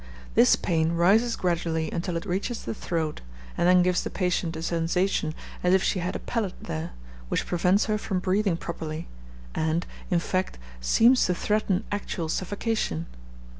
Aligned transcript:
This 0.33 0.55
pain 0.55 0.93
rises 0.93 1.35
gradually 1.35 1.91
until 1.91 2.17
it 2.17 2.25
reaches 2.25 2.63
the 2.63 2.73
throat, 2.73 3.21
and 3.55 3.69
then 3.69 3.83
gives 3.83 4.03
the 4.03 4.09
patient 4.09 4.55
a 4.55 4.63
sensation 4.63 5.35
as 5.63 5.75
if 5.75 5.83
she 5.83 5.99
had 5.99 6.15
a 6.15 6.19
pellet 6.19 6.55
there, 6.59 6.93
which 7.29 7.45
prevents 7.45 7.85
her 7.85 7.99
from 7.99 8.17
breathing 8.17 8.57
properly, 8.57 9.07
and, 9.53 9.85
in 10.09 10.17
fact, 10.17 10.57
seems 10.79 11.23
to 11.27 11.35
threaten 11.35 11.83
actual 11.91 12.29
suffocation. 12.29 13.05